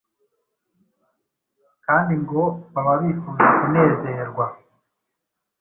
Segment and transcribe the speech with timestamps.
[1.85, 4.45] kandi ngo baba bifuza kunezerwa